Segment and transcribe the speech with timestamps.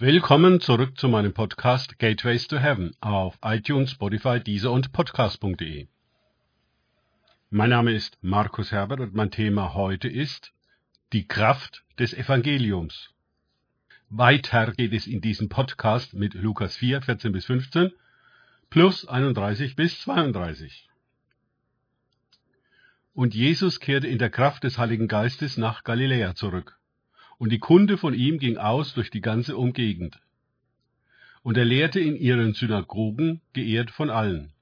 [0.00, 5.86] Willkommen zurück zu meinem Podcast Gateways to Heaven auf iTunes, Spotify, Deezer und Podcast.de.
[7.50, 10.52] Mein Name ist Markus Herbert und mein Thema heute ist
[11.12, 13.10] die Kraft des Evangeliums.
[14.10, 17.92] Weiter geht es in diesem Podcast mit Lukas 4, 14 bis 15
[18.70, 20.88] plus 31 bis 32.
[23.14, 26.80] Und Jesus kehrte in der Kraft des Heiligen Geistes nach Galiläa zurück
[27.38, 30.20] und die Kunde von ihm ging aus durch die ganze Umgegend.
[31.42, 34.52] Und er lehrte in ihren Synagogen, geehrt von allen.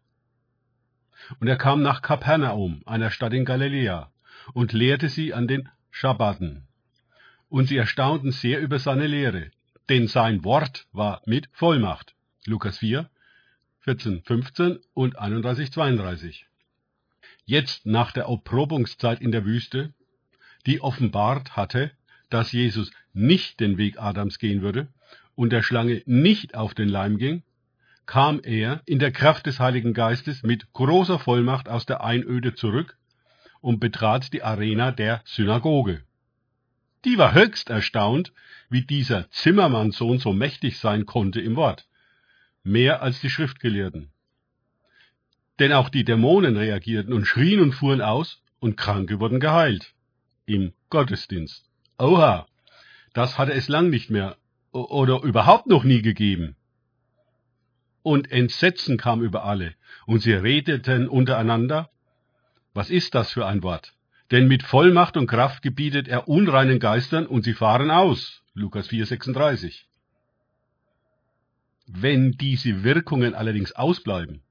[1.38, 4.10] Und er kam nach Kapernaum, einer Stadt in Galiläa,
[4.54, 6.66] und lehrte sie an den Schabbaten.
[7.48, 9.50] Und sie erstaunten sehr über seine Lehre,
[9.88, 12.14] denn sein Wort war mit Vollmacht.
[12.46, 13.08] Lukas 4,
[13.80, 16.46] 14, 15 und 31, 32.
[17.44, 19.92] Jetzt nach der Erprobungszeit in der Wüste,
[20.66, 21.92] die offenbart hatte,
[22.32, 24.88] dass Jesus nicht den Weg Adams gehen würde
[25.34, 27.42] und der Schlange nicht auf den Leim ging,
[28.06, 32.96] kam er in der Kraft des Heiligen Geistes mit großer Vollmacht aus der Einöde zurück
[33.60, 36.02] und betrat die Arena der Synagoge.
[37.04, 38.32] Die war höchst erstaunt,
[38.68, 41.86] wie dieser Zimmermannssohn so mächtig sein konnte im Wort,
[42.64, 44.10] mehr als die Schriftgelehrten.
[45.58, 49.92] Denn auch die Dämonen reagierten und schrien und fuhren aus, und Kranke wurden geheilt
[50.46, 51.71] im Gottesdienst.
[52.02, 52.48] Oha,
[53.12, 54.36] das hatte es lang nicht mehr
[54.72, 56.56] oder überhaupt noch nie gegeben.
[58.02, 61.90] Und Entsetzen kam über alle, und sie redeten untereinander.
[62.74, 63.94] Was ist das für ein Wort?
[64.32, 68.42] Denn mit Vollmacht und Kraft gebietet er unreinen Geistern, und sie fahren aus.
[68.52, 69.84] Lukas 4,36.
[71.86, 74.42] Wenn diese Wirkungen allerdings ausbleiben,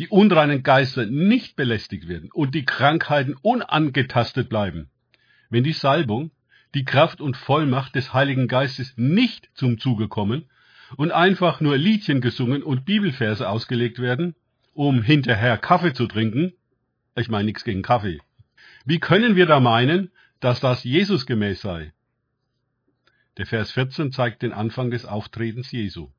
[0.00, 4.90] die unreinen Geister nicht belästigt werden und die Krankheiten unangetastet bleiben,
[5.48, 6.32] wenn die Salbung
[6.74, 10.48] die Kraft und Vollmacht des Heiligen Geistes nicht zum Zuge kommen
[10.96, 14.34] und einfach nur Liedchen gesungen und Bibelverse ausgelegt werden,
[14.74, 16.52] um hinterher Kaffee zu trinken,
[17.14, 18.20] ich meine nichts gegen Kaffee.
[18.84, 21.92] Wie können wir da meinen, dass das Jesus gemäß sei?
[23.36, 26.10] Der Vers 14 zeigt den Anfang des Auftretens Jesu.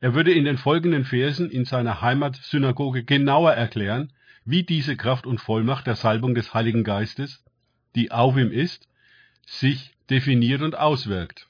[0.00, 4.12] Er würde in den folgenden Versen in seiner Heimatsynagoge genauer erklären,
[4.44, 7.44] wie diese Kraft und Vollmacht der Salbung des Heiligen Geistes,
[7.94, 8.88] die auf ihm ist,
[9.46, 11.48] sich definiert und auswirkt.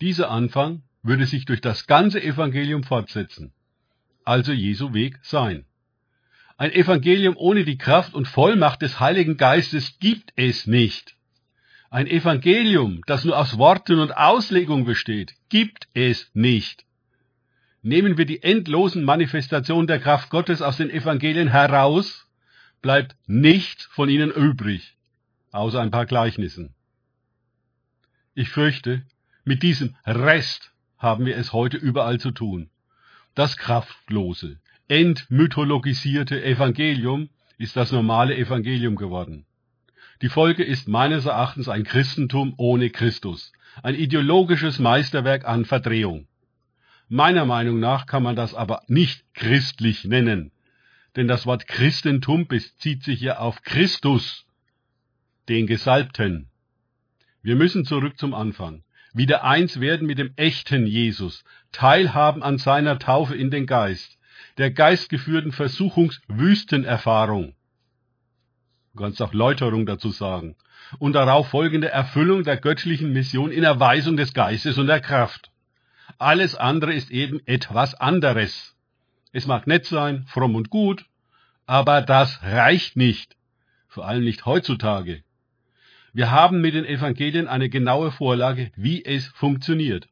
[0.00, 3.52] Dieser Anfang würde sich durch das ganze Evangelium fortsetzen,
[4.24, 5.64] also Jesu Weg sein.
[6.56, 11.16] Ein Evangelium ohne die Kraft und Vollmacht des Heiligen Geistes gibt es nicht.
[11.90, 16.84] Ein Evangelium, das nur aus Worten und Auslegung besteht, gibt es nicht.
[17.82, 22.28] Nehmen wir die endlosen Manifestationen der Kraft Gottes aus den Evangelien heraus,
[22.80, 24.96] bleibt nichts von ihnen übrig
[25.52, 26.74] außer ein paar Gleichnissen.
[28.34, 29.02] Ich fürchte,
[29.44, 32.70] mit diesem Rest haben wir es heute überall zu tun.
[33.34, 34.58] Das kraftlose,
[34.88, 39.46] entmythologisierte Evangelium ist das normale Evangelium geworden.
[40.22, 43.52] Die Folge ist meines Erachtens ein Christentum ohne Christus,
[43.82, 46.28] ein ideologisches Meisterwerk an Verdrehung.
[47.08, 50.52] Meiner Meinung nach kann man das aber nicht christlich nennen,
[51.16, 54.46] denn das Wort Christentum bezieht sich ja auf Christus
[55.48, 56.48] den Gesalbten.
[57.42, 58.84] Wir müssen zurück zum Anfang.
[59.12, 64.18] Wieder eins werden mit dem echten Jesus, teilhaben an seiner Taufe in den Geist,
[64.58, 67.54] der geistgeführten Versuchungswüstenerfahrung.
[68.94, 70.56] Du kannst auch Läuterung dazu sagen.
[70.98, 75.50] Und darauf folgende Erfüllung der göttlichen Mission in Erweisung des Geistes und der Kraft.
[76.18, 78.76] Alles andere ist eben etwas anderes.
[79.32, 81.06] Es mag nett sein, fromm und gut,
[81.66, 83.36] aber das reicht nicht.
[83.88, 85.22] Vor allem nicht heutzutage.
[86.12, 90.08] Wir haben mit den Evangelien eine genaue Vorlage, wie es funktioniert.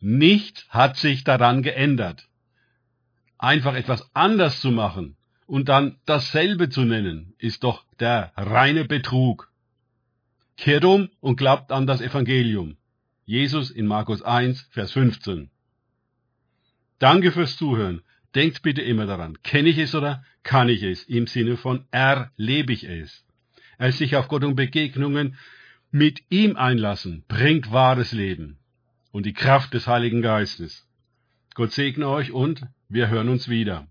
[0.00, 2.28] Nichts hat sich daran geändert.
[3.38, 5.16] Einfach etwas anders zu machen
[5.46, 9.52] und dann dasselbe zu nennen, ist doch der reine Betrug.
[10.56, 12.76] Kehrt um und glaubt an das Evangelium.
[13.24, 15.50] Jesus in Markus 1, Vers 15.
[16.98, 18.02] Danke fürs Zuhören.
[18.34, 22.72] Denkt bitte immer daran, kenne ich es oder kann ich es im Sinne von erlebe
[22.72, 23.27] ich es
[23.78, 25.36] als sich auf Gott und Begegnungen
[25.90, 28.58] mit ihm einlassen, bringt wahres Leben
[29.12, 30.86] und die Kraft des Heiligen Geistes.
[31.54, 33.88] Gott segne euch und wir hören uns wieder.